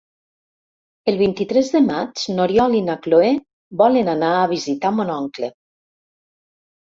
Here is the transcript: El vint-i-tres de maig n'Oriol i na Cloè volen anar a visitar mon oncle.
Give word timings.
El 1.11 1.17
vint-i-tres 1.17 1.67
de 1.73 1.81
maig 1.89 2.23
n'Oriol 2.37 2.77
i 2.79 2.79
na 2.87 2.95
Cloè 3.03 3.29
volen 3.83 4.09
anar 4.15 4.31
a 4.39 4.49
visitar 4.53 4.93
mon 5.01 5.11
oncle. 5.17 5.51